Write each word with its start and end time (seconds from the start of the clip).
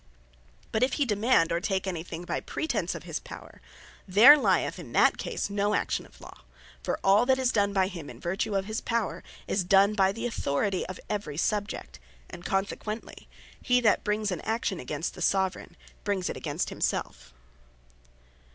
But 0.71 0.81
if 0.81 0.93
he 0.93 1.05
demand, 1.05 1.51
or 1.51 1.59
take 1.61 1.85
any 1.85 2.01
thing 2.01 2.23
by 2.23 2.39
pretence 2.39 2.95
of 2.95 3.03
his 3.03 3.19
Power; 3.19 3.61
there 4.07 4.35
lyeth, 4.35 4.79
in 4.79 4.93
that 4.93 5.19
case, 5.19 5.47
no 5.47 5.75
action 5.75 6.07
of 6.07 6.19
Law: 6.19 6.41
for 6.81 6.99
all 7.03 7.23
that 7.27 7.37
is 7.37 7.51
done 7.51 7.71
by 7.71 7.85
him 7.85 8.09
in 8.09 8.19
Vertue 8.19 8.55
of 8.55 8.65
his 8.65 8.81
Power, 8.81 9.21
is 9.47 9.63
done 9.63 9.93
by 9.93 10.11
the 10.11 10.25
Authority 10.25 10.83
of 10.87 10.99
every 11.07 11.37
subject, 11.37 11.99
and 12.31 12.43
consequently, 12.43 13.27
he 13.61 13.79
that 13.79 14.03
brings 14.03 14.31
an 14.31 14.41
action 14.41 14.79
against 14.79 15.13
the 15.13 15.21
Soveraign, 15.21 15.75
brings 16.03 16.31
it 16.31 16.35
against 16.35 16.69
himselfe. 16.71 17.31